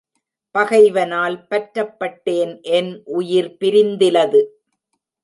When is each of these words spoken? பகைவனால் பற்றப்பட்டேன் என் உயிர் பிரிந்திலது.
பகைவனால் 0.55 1.35
பற்றப்பட்டேன் 1.49 2.53
என் 2.69 2.91
உயிர் 3.05 3.51
பிரிந்திலது. 3.59 4.41